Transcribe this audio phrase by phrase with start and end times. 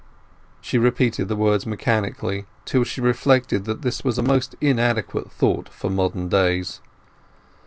[0.61, 5.69] She repeated the words mechanically, till she reflected that this was a most inadequate thought
[5.69, 6.81] for modern days.